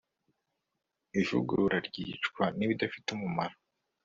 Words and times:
Ivugurura 1.21 1.77
Ryicwa 1.87 2.43
nIbidafite 2.57 3.07
Umumaro 3.15 3.55